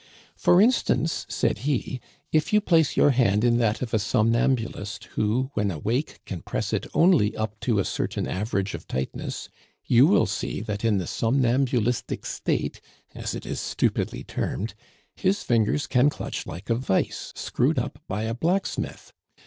[0.35, 2.01] "'For instance,' said he,
[2.31, 6.73] 'if you place your hand in that of a somnambulist who, when awake, can press
[6.73, 9.47] it only up to a certain average of tightness,
[9.85, 12.81] you will see that in the somnambulistic state
[13.13, 14.73] as it is stupidly termed
[15.15, 19.13] his fingers can clutch like a vise screwed up by a blacksmith.